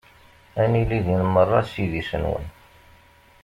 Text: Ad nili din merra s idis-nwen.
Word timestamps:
Ad 0.61 0.67
nili 0.71 0.99
din 1.07 1.21
merra 1.33 1.61
s 1.71 1.73
idis-nwen. 1.83 2.45